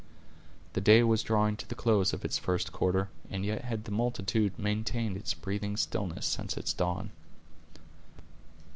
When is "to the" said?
1.57-1.75